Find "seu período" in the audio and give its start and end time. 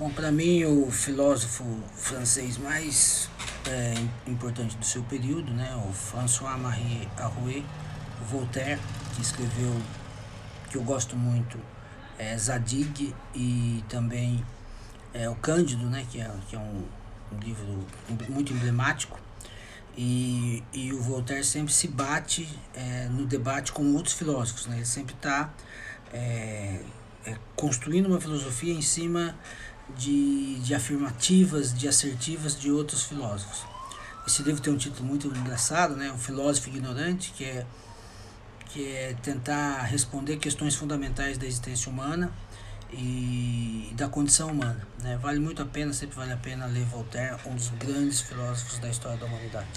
4.86-5.52